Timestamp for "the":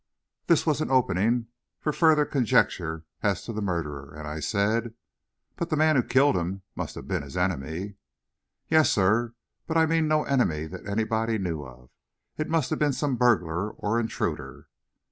3.53-3.61, 5.69-5.75